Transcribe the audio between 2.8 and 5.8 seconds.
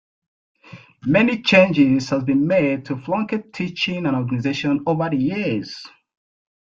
to Plunket teaching and organisation over the years.